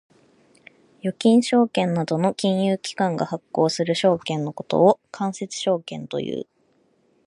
[1.03, 6.47] 預金証券などの金融機関が発行する証券のことを間接証券という。